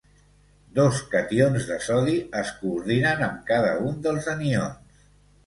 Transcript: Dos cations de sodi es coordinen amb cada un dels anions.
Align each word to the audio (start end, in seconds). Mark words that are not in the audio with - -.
Dos 0.77 1.01
cations 1.11 1.67
de 1.71 1.77
sodi 1.89 2.15
es 2.41 2.55
coordinen 2.63 3.23
amb 3.27 3.45
cada 3.53 3.77
un 3.93 4.03
dels 4.09 4.33
anions. 4.37 4.99